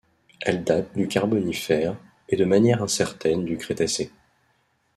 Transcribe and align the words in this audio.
Elles 0.41 0.63
datent 0.63 0.97
du 0.97 1.07
Carbonifère 1.07 1.95
et 2.27 2.35
de 2.35 2.43
manière 2.43 2.81
incertaine 2.81 3.45
du 3.45 3.57
Crétacé. 3.57 4.11